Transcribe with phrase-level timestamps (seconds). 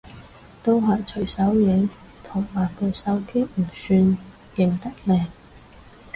[0.63, 1.87] 都係隨手影，
[2.23, 3.99] 同埋部手機唔算
[4.55, 5.27] 影得靚